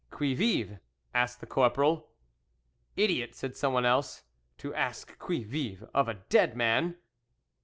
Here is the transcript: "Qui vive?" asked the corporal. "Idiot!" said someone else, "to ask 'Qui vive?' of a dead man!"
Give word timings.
"Qui 0.09 0.33
vive?" 0.33 0.79
asked 1.13 1.41
the 1.41 1.45
corporal. 1.45 2.09
"Idiot!" 2.95 3.35
said 3.35 3.55
someone 3.55 3.85
else, 3.85 4.23
"to 4.57 4.73
ask 4.73 5.15
'Qui 5.19 5.43
vive?' 5.43 5.87
of 5.93 6.07
a 6.07 6.15
dead 6.15 6.55
man!" 6.57 6.95